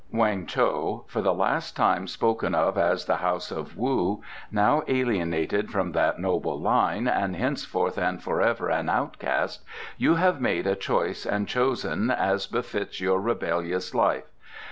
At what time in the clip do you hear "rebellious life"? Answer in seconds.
13.21-14.25